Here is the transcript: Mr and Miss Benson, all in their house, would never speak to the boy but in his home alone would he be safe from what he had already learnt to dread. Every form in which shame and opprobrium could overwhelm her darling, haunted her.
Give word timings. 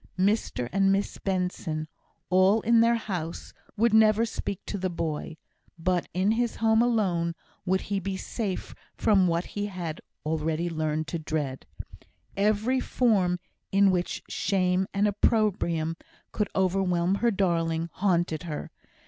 Mr 0.17 0.67
and 0.71 0.91
Miss 0.91 1.19
Benson, 1.19 1.87
all 2.31 2.61
in 2.61 2.79
their 2.81 2.95
house, 2.95 3.53
would 3.77 3.93
never 3.93 4.25
speak 4.25 4.65
to 4.65 4.79
the 4.79 4.89
boy 4.89 5.37
but 5.77 6.07
in 6.11 6.31
his 6.31 6.55
home 6.55 6.81
alone 6.81 7.35
would 7.67 7.81
he 7.81 7.99
be 7.99 8.17
safe 8.17 8.73
from 8.95 9.27
what 9.27 9.45
he 9.45 9.67
had 9.67 10.01
already 10.25 10.71
learnt 10.71 11.05
to 11.05 11.19
dread. 11.19 11.67
Every 12.35 12.79
form 12.79 13.39
in 13.71 13.91
which 13.91 14.23
shame 14.27 14.87
and 14.91 15.07
opprobrium 15.07 15.95
could 16.31 16.49
overwhelm 16.55 17.13
her 17.21 17.29
darling, 17.29 17.91
haunted 17.93 18.41
her. 18.41 18.71